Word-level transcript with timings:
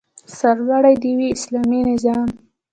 سرلوړی 0.37 0.95
دې 1.03 1.11
وي 1.17 1.27
اسلامي 1.37 1.79
نظام؟ 1.89 2.29